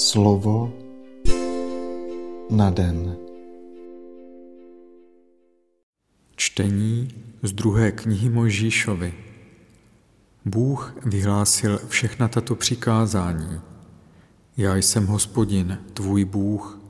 Slovo 0.00 0.72
na 2.50 2.70
den. 2.70 3.16
Čtení 6.36 7.08
z 7.42 7.52
druhé 7.52 7.92
knihy 7.92 8.28
Mojžíšovi. 8.28 9.14
Bůh 10.44 10.94
vyhlásil 11.04 11.80
všechna 11.88 12.28
tato 12.28 12.54
přikázání. 12.54 13.60
Já 14.56 14.76
jsem 14.76 15.06
hospodin, 15.06 15.78
tvůj 15.94 16.24
Bůh. 16.24 16.80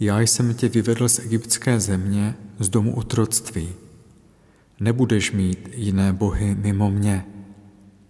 Já 0.00 0.20
jsem 0.20 0.54
tě 0.54 0.68
vyvedl 0.68 1.08
z 1.08 1.18
egyptské 1.18 1.80
země, 1.80 2.36
z 2.58 2.68
domu 2.68 2.96
otroctví. 2.96 3.68
Nebudeš 4.80 5.32
mít 5.32 5.68
jiné 5.72 6.12
bohy 6.12 6.54
mimo 6.54 6.90
mě. 6.90 7.26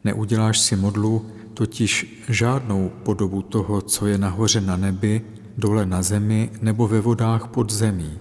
Neuděláš 0.04 0.60
si 0.60 0.76
modlu, 0.76 1.30
totiž 1.54 2.22
žádnou 2.28 2.90
podobu 3.02 3.42
toho, 3.42 3.80
co 3.80 4.06
je 4.06 4.18
nahoře 4.18 4.60
na 4.60 4.76
nebi, 4.76 5.22
dole 5.58 5.86
na 5.86 6.02
zemi 6.02 6.50
nebo 6.60 6.88
ve 6.88 7.00
vodách 7.00 7.48
pod 7.48 7.72
zemí. 7.72 8.12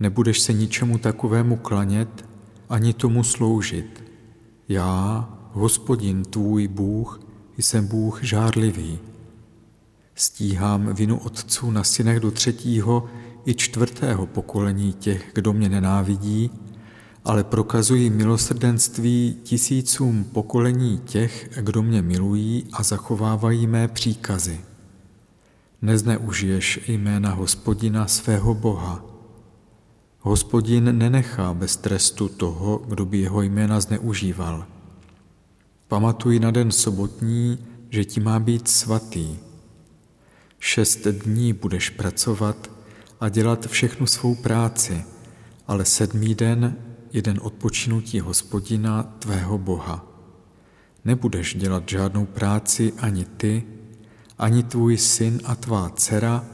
Nebudeš 0.00 0.40
se 0.40 0.52
ničemu 0.52 0.98
takovému 0.98 1.56
klanět 1.56 2.24
ani 2.68 2.92
tomu 2.92 3.24
sloužit. 3.24 4.04
Já, 4.68 5.28
hospodin 5.52 6.22
tvůj 6.24 6.68
Bůh, 6.68 7.20
jsem 7.58 7.86
Bůh 7.86 8.22
žárlivý. 8.22 8.98
Stíhám 10.14 10.94
vinu 10.94 11.18
otců 11.18 11.70
na 11.70 11.84
synech 11.84 12.20
do 12.20 12.30
třetího 12.30 13.06
i 13.46 13.54
čtvrtého 13.54 14.26
pokolení 14.26 14.92
těch, 14.92 15.30
kdo 15.34 15.52
mě 15.52 15.68
nenávidí, 15.68 16.50
ale 17.24 17.44
prokazují 17.44 18.10
milosrdenství 18.10 19.36
tisícům 19.42 20.24
pokolení 20.24 20.98
těch, 20.98 21.50
kdo 21.60 21.82
mě 21.82 22.02
milují 22.02 22.66
a 22.72 22.82
zachovávají 22.82 23.66
mé 23.66 23.88
příkazy. 23.88 24.60
Nezneužiješ 25.82 26.80
jména 26.88 27.34
hospodina 27.34 28.06
svého 28.06 28.54
Boha. 28.54 29.04
Hospodin 30.20 30.98
nenechá 30.98 31.54
bez 31.54 31.76
trestu 31.76 32.28
toho, 32.28 32.78
kdo 32.88 33.04
by 33.04 33.18
jeho 33.18 33.42
jména 33.42 33.80
zneužíval. 33.80 34.66
Pamatuj 35.88 36.38
na 36.38 36.50
den 36.50 36.70
sobotní, 36.70 37.58
že 37.90 38.04
ti 38.04 38.20
má 38.20 38.40
být 38.40 38.68
svatý. 38.68 39.38
Šest 40.58 41.06
dní 41.06 41.52
budeš 41.52 41.90
pracovat 41.90 42.70
a 43.20 43.28
dělat 43.28 43.66
všechnu 43.66 44.06
svou 44.06 44.34
práci, 44.34 45.04
ale 45.66 45.84
sedmý 45.84 46.34
den 46.34 46.76
jeden 47.14 47.40
odpočinutí 47.42 48.20
hospodina 48.20 49.02
tvého 49.02 49.58
Boha. 49.58 50.06
Nebudeš 51.04 51.54
dělat 51.54 51.88
žádnou 51.88 52.26
práci 52.26 52.92
ani 52.98 53.24
ty, 53.24 53.62
ani 54.38 54.62
tvůj 54.62 54.98
syn 54.98 55.40
a 55.44 55.54
tvá 55.54 55.90
dcera, 55.90 56.44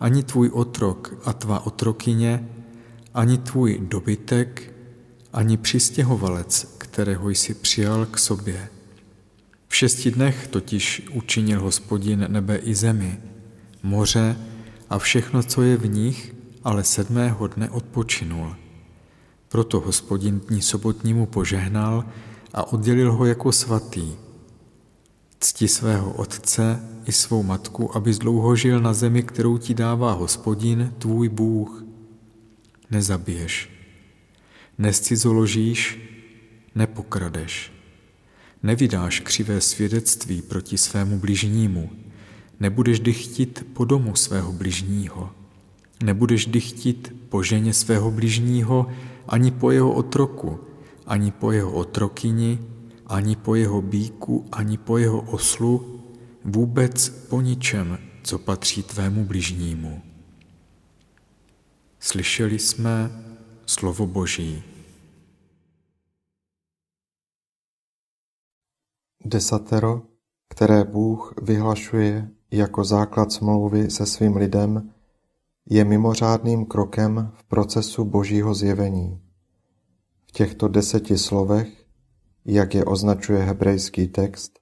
ani 0.00 0.22
tvůj 0.22 0.50
otrok 0.52 1.14
a 1.24 1.32
tvá 1.32 1.66
otrokyně, 1.66 2.48
ani 3.14 3.38
tvůj 3.38 3.78
dobytek, 3.82 4.74
ani 5.32 5.56
přistěhovalec, 5.56 6.74
kterého 6.78 7.30
jsi 7.30 7.54
přijal 7.54 8.06
k 8.06 8.18
sobě. 8.18 8.68
V 9.68 9.76
šesti 9.76 10.10
dnech 10.10 10.48
totiž 10.48 11.08
učinil 11.12 11.60
hospodin 11.60 12.26
nebe 12.28 12.56
i 12.56 12.74
zemi, 12.74 13.20
moře 13.82 14.36
a 14.90 14.98
všechno, 14.98 15.42
co 15.42 15.62
je 15.62 15.76
v 15.76 15.88
nich, 15.88 16.34
ale 16.64 16.84
sedmého 16.84 17.46
dne 17.46 17.70
odpočinul. 17.70 18.56
Proto 19.48 19.80
hospodin 19.80 20.40
dní 20.40 20.62
sobotnímu 20.62 21.26
požehnal 21.26 22.04
a 22.54 22.72
oddělil 22.72 23.12
ho 23.12 23.24
jako 23.24 23.52
svatý. 23.52 24.12
Cti 25.40 25.68
svého 25.68 26.12
otce 26.12 26.88
i 27.06 27.12
svou 27.12 27.42
matku, 27.42 27.96
aby 27.96 28.12
dlouho 28.12 28.56
žil 28.56 28.80
na 28.80 28.94
zemi, 28.94 29.22
kterou 29.22 29.58
ti 29.58 29.74
dává 29.74 30.12
hospodin, 30.12 30.94
tvůj 30.98 31.28
Bůh. 31.28 31.84
Nezabiješ, 32.90 33.70
nescizoložíš, 34.78 35.98
nepokradeš, 36.74 37.72
nevydáš 38.62 39.20
křivé 39.20 39.60
svědectví 39.60 40.42
proti 40.42 40.78
svému 40.78 41.18
bližnímu, 41.18 41.90
nebudeš 42.60 43.00
dychtit 43.00 43.66
po 43.72 43.84
domu 43.84 44.14
svého 44.14 44.52
bližního, 44.52 45.30
nebudeš 46.02 46.46
dychtit 46.46 47.14
po 47.28 47.42
ženě 47.42 47.74
svého 47.74 48.10
bližního, 48.10 48.86
ani 49.28 49.50
po 49.50 49.70
jeho 49.70 49.92
otroku, 49.92 50.60
ani 51.06 51.30
po 51.32 51.52
jeho 51.52 51.72
otrokyni, 51.72 52.58
ani 53.06 53.36
po 53.36 53.54
jeho 53.54 53.82
bíku, 53.82 54.44
ani 54.52 54.78
po 54.78 54.98
jeho 54.98 55.20
oslu, 55.20 56.00
vůbec 56.44 57.08
po 57.08 57.40
ničem, 57.40 57.98
co 58.22 58.38
patří 58.38 58.82
tvému 58.82 59.24
bližnímu. 59.24 60.02
Slyšeli 62.00 62.58
jsme 62.58 63.10
slovo 63.66 64.06
Boží. 64.06 64.62
Desatero, 69.24 70.02
které 70.48 70.84
Bůh 70.84 71.34
vyhlašuje 71.42 72.30
jako 72.50 72.84
základ 72.84 73.32
smlouvy 73.32 73.90
se 73.90 74.06
svým 74.06 74.36
lidem, 74.36 74.94
je 75.70 75.84
mimořádným 75.84 76.66
krokem 76.66 77.32
v 77.34 77.44
procesu 77.44 78.04
Božího 78.04 78.54
zjevení. 78.54 79.22
V 80.26 80.32
těchto 80.32 80.68
deseti 80.68 81.18
slovech, 81.18 81.84
jak 82.44 82.74
je 82.74 82.84
označuje 82.84 83.38
hebrejský 83.38 84.08
text, 84.08 84.58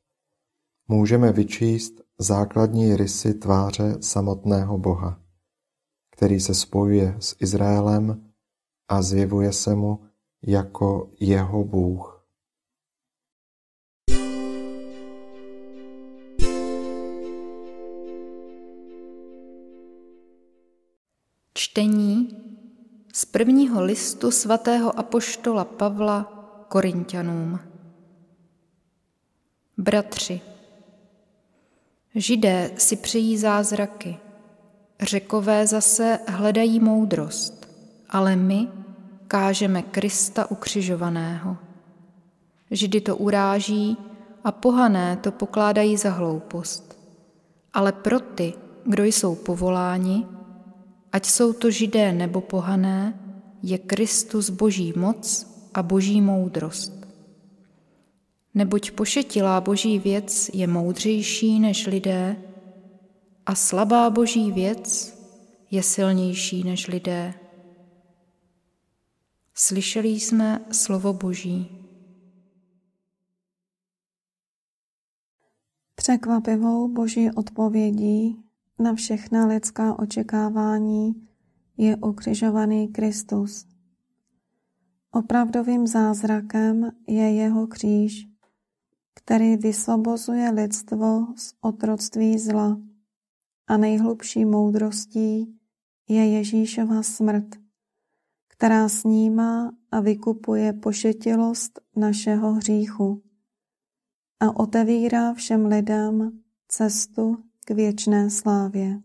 můžeme 0.89 1.33
vyčíst 1.33 1.93
základní 2.19 2.97
rysy 2.97 3.35
tváře 3.35 3.97
samotného 4.01 4.79
Boha, 4.79 5.21
který 6.11 6.41
se 6.41 6.55
spojuje 6.55 7.17
s 7.21 7.37
Izraelem 7.41 8.33
a 8.89 9.03
zjevuje 9.03 9.53
se 9.53 9.75
mu 9.75 10.01
jako 10.43 11.11
jeho 11.21 11.65
Bůh. 11.65 12.16
Čtení 21.77 22.29
z 23.13 23.25
prvního 23.25 23.83
listu 23.83 24.31
svatého 24.31 24.99
apoštola 24.99 25.65
Pavla 25.65 26.23
Korintianům. 26.69 27.59
Bratři, 29.79 30.41
Židé 32.15 32.71
si 32.77 32.97
přejí 32.97 33.39
zázraky, 33.39 34.17
řekové 35.01 35.67
zase 35.67 36.19
hledají 36.29 36.81
moudrost, 36.81 37.69
ale 38.11 38.37
my 38.37 38.69
kážeme 39.29 39.83
Krista 39.83 40.51
ukřižovaného. 40.51 41.57
Židy 42.71 43.01
to 43.01 43.17
uráží 43.17 43.97
a 44.45 44.53
pohané 44.53 45.17
to 45.17 45.33
pokládají 45.33 45.97
za 45.97 46.11
hloupost. 46.11 46.99
Ale 47.73 47.93
pro 47.93 48.21
ty, 48.21 48.55
kdo 48.85 49.05
jsou 49.05 49.35
povoláni, 49.35 50.27
ať 51.17 51.27
jsou 51.27 51.53
to 51.53 51.71
židé 51.71 52.13
nebo 52.13 52.41
pohané, 52.41 53.21
je 53.63 53.79
Kristus 53.79 54.51
boží 54.51 54.93
moc 54.97 55.47
a 55.75 55.83
boží 55.83 56.21
moudrost. 56.21 56.93
Neboť 58.55 58.91
pošetilá 58.91 59.61
boží 59.61 59.99
věc 59.99 60.51
je 60.55 60.67
moudřejší 60.67 61.61
než 61.61 61.87
lidé 61.87 62.37
a 63.47 63.55
slabá 63.55 64.11
boží 64.11 64.53
věc 64.53 65.17
je 65.71 65.83
silnější 65.83 66.65
než 66.65 66.87
lidé. 66.87 67.35
Slyšeli 69.55 70.09
jsme 70.09 70.65
slovo 70.73 71.13
Boží. 71.13 71.69
Překvapivou 75.95 76.89
Boží 76.89 77.31
odpovědí 77.31 78.46
na 78.79 78.95
všechna 78.95 79.47
lidská 79.47 79.99
očekávání 79.99 81.29
je 81.77 81.97
ukřižovaný 81.97 82.89
Kristus. 82.89 83.67
Opravdovým 85.11 85.87
zázrakem 85.87 86.91
je 87.07 87.31
jeho 87.35 87.67
kříž, 87.67 88.27
který 89.15 89.57
vysvobozuje 89.57 90.51
lidstvo 90.51 91.27
z 91.37 91.55
otroctví 91.61 92.39
zla 92.39 92.81
a 93.67 93.77
nejhlubší 93.77 94.45
moudrostí 94.45 95.59
je 96.09 96.31
Ježíšova 96.31 97.03
smrt, 97.03 97.57
která 98.49 98.89
snímá 98.89 99.73
a 99.91 100.01
vykupuje 100.01 100.73
pošetilost 100.73 101.81
našeho 101.97 102.53
hříchu 102.53 103.23
a 104.41 104.57
otevírá 104.57 105.35
všem 105.35 105.67
lidem 105.67 106.41
cestu 106.69 107.46
k 107.69 107.71
věčné 107.71 108.31
slávě. 108.31 108.99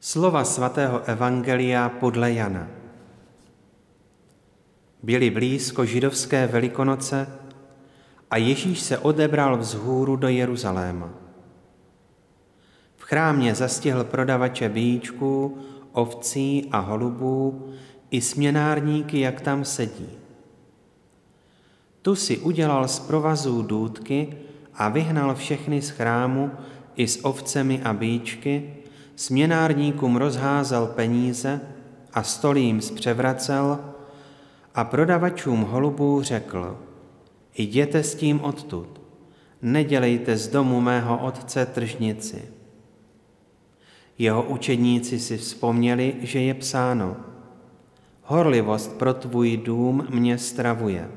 Slova 0.00 0.44
svatého 0.44 1.04
Evangelia 1.04 1.88
podle 1.88 2.32
Jana. 2.32 2.68
Byly 5.02 5.30
blízko 5.30 5.84
židovské 5.84 6.46
velikonoce 6.46 7.38
a 8.30 8.36
Ježíš 8.36 8.80
se 8.80 8.98
odebral 8.98 9.58
vzhůru 9.58 10.16
do 10.16 10.28
Jeruzaléma. 10.28 11.10
V 12.96 13.02
chrámě 13.02 13.54
zastihl 13.54 14.04
prodavače 14.04 14.68
bíčků, 14.68 15.58
ovcí 15.92 16.68
a 16.72 16.78
holubů 16.78 17.74
i 18.14 18.20
směnárníky, 18.20 19.20
jak 19.20 19.40
tam 19.40 19.64
sedí. 19.64 20.08
Tu 22.02 22.14
si 22.14 22.38
udělal 22.38 22.88
z 22.88 22.98
provazů 22.98 23.62
důdky 23.62 24.36
a 24.74 24.88
vyhnal 24.88 25.34
všechny 25.34 25.82
z 25.82 25.90
chrámu 25.90 26.50
i 26.96 27.08
s 27.08 27.24
ovcemi 27.24 27.82
a 27.82 27.92
bíčky, 27.92 28.74
směnárníkům 29.16 30.16
rozházel 30.16 30.86
peníze 30.86 31.60
a 32.12 32.22
stolím 32.22 32.80
zpřevracel 32.80 33.78
a 34.74 34.84
prodavačům 34.84 35.60
holubů 35.60 36.22
řekl, 36.22 36.78
jděte 37.58 38.02
s 38.02 38.14
tím 38.14 38.40
odtud, 38.40 39.00
nedělejte 39.62 40.36
z 40.36 40.48
domu 40.48 40.80
mého 40.80 41.18
otce 41.18 41.66
tržnici. 41.66 42.42
Jeho 44.18 44.42
učedníci 44.42 45.18
si 45.18 45.38
vzpomněli, 45.38 46.14
že 46.20 46.40
je 46.40 46.54
psáno, 46.54 47.33
horlivost 48.24 48.98
pro 48.98 49.14
tvůj 49.14 49.56
dům 49.56 50.06
mě 50.10 50.38
stravuje. 50.38 51.10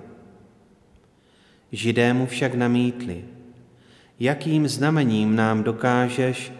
Židé 1.71 2.13
mu 2.13 2.25
však 2.25 2.55
namítli, 2.55 3.25
jakým 4.19 4.67
znamením 4.67 5.35
nám 5.35 5.63
dokážeš, 5.63 6.53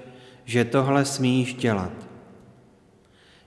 že 0.45 0.65
tohle 0.65 1.05
smíš 1.05 1.53
dělat. 1.53 2.07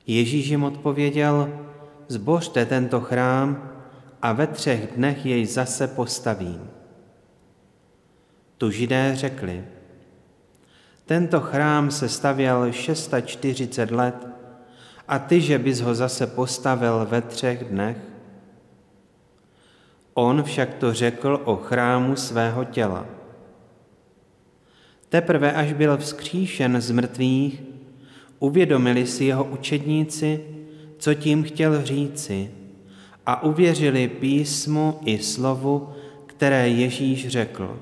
Ježíš 0.07 0.47
jim 0.47 0.65
odpověděl, 0.65 1.61
zbořte 2.09 2.67
tento 2.67 3.01
chrám 3.01 3.71
a 4.23 4.33
ve 4.33 4.47
třech 4.47 4.93
dnech 4.97 5.27
jej 5.27 5.47
zase 5.47 5.89
postavím. 5.89 6.71
Tu 8.59 8.71
židé 8.71 9.13
řekli, 9.17 9.65
tento 11.07 11.41
chrám 11.41 11.91
se 11.91 12.09
stavěl 12.09 12.73
640 12.73 13.91
let 13.91 14.30
a 15.11 15.19
ty, 15.19 15.41
že 15.41 15.59
bys 15.59 15.81
ho 15.81 15.95
zase 15.95 16.27
postavil 16.27 17.07
ve 17.11 17.21
třech 17.23 17.65
dnech? 17.65 17.97
On 20.15 20.43
však 20.43 20.75
to 20.75 20.95
řekl 20.95 21.41
o 21.45 21.57
chrámu 21.57 22.17
svého 22.17 22.65
těla. 22.65 23.07
Teprve 25.09 25.53
až 25.53 25.73
byl 25.73 25.97
vzkříšen 25.97 26.81
z 26.81 26.91
mrtvých, 26.91 27.63
uvědomili 28.39 29.07
si 29.07 29.25
jeho 29.25 29.45
učedníci, 29.45 30.45
co 30.99 31.15
tím 31.15 31.43
chtěl 31.43 31.85
říci 31.85 32.51
a 33.27 33.43
uvěřili 33.43 34.09
písmu 34.09 34.99
i 35.05 35.19
slovu, 35.19 35.89
které 36.27 36.69
Ježíš 36.69 37.29
řekl. 37.29 37.81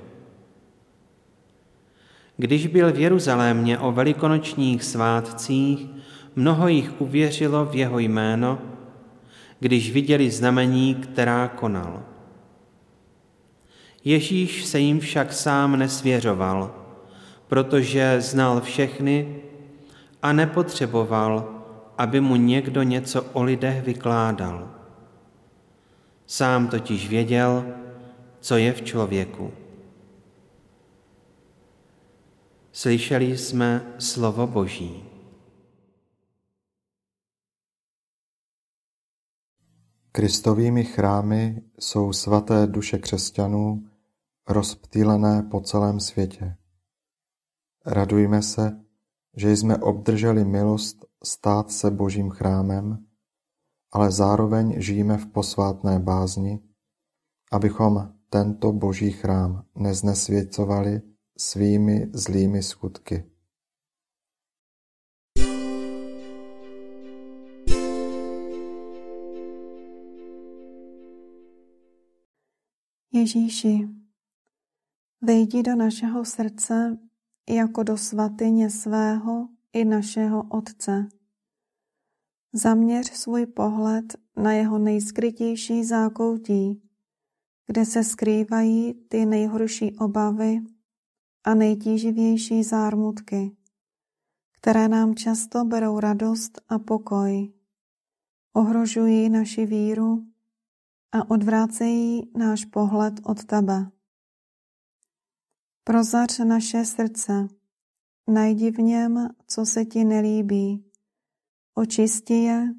Když 2.36 2.66
byl 2.66 2.92
v 2.92 2.98
Jeruzalémě 2.98 3.78
o 3.78 3.92
velikonočních 3.92 4.84
svátcích, 4.84 5.97
mnoho 6.38 6.68
jich 6.68 7.00
uvěřilo 7.00 7.64
v 7.64 7.74
jeho 7.74 7.98
jméno, 7.98 8.58
když 9.60 9.92
viděli 9.92 10.30
znamení, 10.30 10.94
která 10.94 11.48
konal. 11.48 12.02
Ježíš 14.04 14.64
se 14.64 14.78
jim 14.78 15.00
však 15.00 15.32
sám 15.32 15.78
nesvěřoval, 15.78 16.74
protože 17.46 18.20
znal 18.20 18.60
všechny 18.60 19.42
a 20.22 20.32
nepotřeboval, 20.32 21.48
aby 21.98 22.20
mu 22.20 22.36
někdo 22.36 22.82
něco 22.82 23.22
o 23.32 23.42
lidech 23.42 23.84
vykládal. 23.84 24.70
Sám 26.26 26.68
totiž 26.68 27.08
věděl, 27.08 27.64
co 28.40 28.56
je 28.56 28.72
v 28.72 28.82
člověku. 28.82 29.52
Slyšeli 32.72 33.38
jsme 33.38 33.82
slovo 33.98 34.46
Boží. 34.46 35.07
Kristovými 40.18 40.84
chrámy 40.84 41.62
jsou 41.78 42.12
svaté 42.12 42.66
duše 42.66 42.98
křesťanů 42.98 43.84
rozptýlené 44.48 45.42
po 45.42 45.60
celém 45.60 46.00
světě. 46.00 46.56
Radujme 47.86 48.42
se, 48.42 48.80
že 49.36 49.56
jsme 49.56 49.76
obdrželi 49.76 50.44
milost 50.44 51.04
stát 51.24 51.70
se 51.70 51.90
Božím 51.90 52.30
chrámem, 52.30 53.06
ale 53.92 54.10
zároveň 54.10 54.80
žijeme 54.80 55.18
v 55.18 55.26
posvátné 55.26 55.98
bázni, 55.98 56.60
abychom 57.52 58.12
tento 58.30 58.72
Boží 58.72 59.10
chrám 59.10 59.64
neznesvěcovali 59.74 61.02
svými 61.38 62.10
zlými 62.12 62.62
skutky. 62.62 63.24
Ježíši, 73.18 73.88
vejdi 75.20 75.62
do 75.62 75.76
našeho 75.76 76.24
srdce 76.24 76.98
jako 77.48 77.82
do 77.82 77.96
svatyně 77.96 78.70
svého 78.70 79.48
i 79.72 79.84
našeho 79.84 80.42
Otce. 80.42 81.08
Zaměř 82.52 83.12
svůj 83.12 83.46
pohled 83.46 84.04
na 84.36 84.52
jeho 84.52 84.78
nejskrytější 84.78 85.84
zákoutí, 85.84 86.82
kde 87.66 87.84
se 87.84 88.04
skrývají 88.04 88.94
ty 89.08 89.26
nejhorší 89.26 89.96
obavy 89.96 90.60
a 91.44 91.54
nejtíživější 91.54 92.62
zármutky, 92.62 93.56
které 94.52 94.88
nám 94.88 95.14
často 95.14 95.64
berou 95.64 96.00
radost 96.00 96.60
a 96.68 96.78
pokoj, 96.78 97.52
ohrožují 98.52 99.28
naši 99.28 99.66
víru 99.66 100.26
a 101.12 101.30
odvrácejí 101.30 102.30
náš 102.36 102.64
pohled 102.64 103.14
od 103.24 103.44
tebe. 103.44 103.90
Prozař 105.84 106.38
naše 106.38 106.84
srdce, 106.84 107.48
najdi 108.28 108.70
v 108.70 108.78
něm, 108.78 109.28
co 109.46 109.66
se 109.66 109.84
ti 109.84 110.04
nelíbí, 110.04 110.84
očisti 111.74 112.34
je 112.34 112.74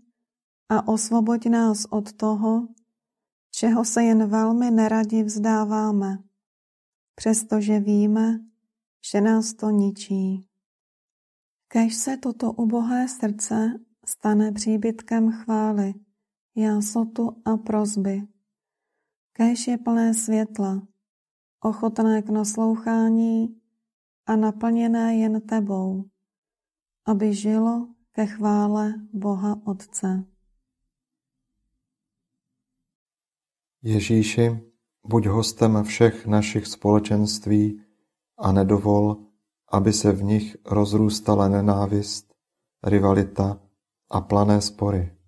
a 0.70 0.88
osvoboď 0.88 1.46
nás 1.46 1.86
od 1.90 2.14
toho, 2.14 2.68
čeho 3.52 3.86
se 3.86 4.04
jen 4.04 4.30
velmi 4.30 4.72
neradi 4.72 5.24
vzdáváme, 5.24 6.18
přestože 7.16 7.80
víme, 7.80 8.40
že 9.12 9.22
nás 9.22 9.54
to 9.54 9.70
ničí. 9.70 10.46
Kež 11.68 11.96
se 11.96 12.18
toto 12.18 12.52
ubohé 12.52 13.08
srdce 13.08 13.80
stane 14.06 14.52
příbytkem 14.52 15.32
chvály, 15.32 15.94
jásotu 16.56 17.42
a 17.46 17.58
prozby. 17.58 18.28
Kéž 19.34 19.68
je 19.68 19.78
plné 19.78 20.14
světla, 20.14 20.88
ochotné 21.60 22.22
k 22.22 22.30
naslouchání 22.30 23.62
a 24.26 24.36
naplněné 24.36 25.16
jen 25.16 25.42
tebou, 25.42 26.06
aby 27.06 27.34
žilo 27.34 27.88
ke 28.12 28.26
chvále 28.26 28.94
Boha 29.14 29.62
Otce. 29.66 30.26
Ježíši, 33.82 34.72
buď 35.08 35.26
hostem 35.26 35.84
všech 35.84 36.26
našich 36.26 36.68
společenství 36.68 37.82
a 38.38 38.52
nedovol, 38.52 39.26
aby 39.72 39.94
se 39.94 40.12
v 40.12 40.24
nich 40.24 40.58
rozrůstala 40.66 41.48
nenávist, 41.48 42.34
rivalita 42.84 43.62
a 44.12 44.22
plané 44.22 44.62
spory. 44.62 45.19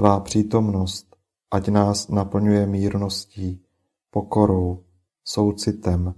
Tvá 0.00 0.20
přítomnost 0.20 1.16
ať 1.50 1.68
nás 1.68 2.08
naplňuje 2.08 2.66
mírností, 2.66 3.64
pokorou, 4.10 4.84
soucitem 5.24 6.14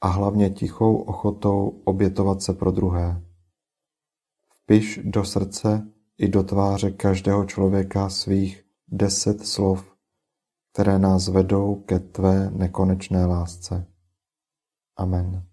a 0.00 0.08
hlavně 0.08 0.50
tichou 0.50 0.96
ochotou 0.96 1.82
obětovat 1.84 2.42
se 2.42 2.52
pro 2.52 2.70
druhé. 2.70 3.22
Vpiš 4.54 5.00
do 5.04 5.24
srdce 5.24 5.88
i 6.18 6.28
do 6.28 6.42
tváře 6.42 6.90
každého 6.90 7.44
člověka 7.44 8.08
svých 8.08 8.64
deset 8.88 9.46
slov, 9.46 9.94
které 10.72 10.98
nás 10.98 11.28
vedou 11.28 11.74
ke 11.74 11.98
tvé 11.98 12.50
nekonečné 12.50 13.26
lásce. 13.26 13.86
Amen. 14.96 15.51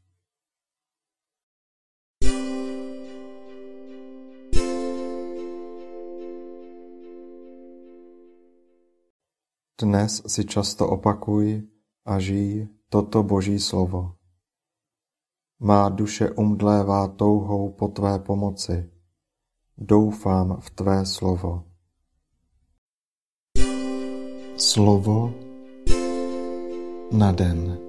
Dnes 9.80 10.20
si 10.28 10.44
často 10.44 10.84
opakuj 10.92 11.64
a 12.04 12.20
žij 12.20 12.68
toto 12.92 13.24
Boží 13.24 13.56
slovo. 13.64 14.20
Má 15.64 15.88
duše 15.88 16.36
umdlévá 16.36 17.08
touhou 17.16 17.72
po 17.80 17.88
tvé 17.88 18.20
pomoci. 18.20 18.92
Doufám 19.80 20.60
v 20.60 20.68
tvé 20.76 21.08
slovo. 21.08 21.64
Slovo 24.60 25.32
na 27.16 27.32
den. 27.32 27.89